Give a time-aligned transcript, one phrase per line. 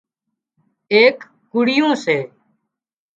[0.93, 1.17] ايڪ
[1.51, 2.17] ڪُڙيون سي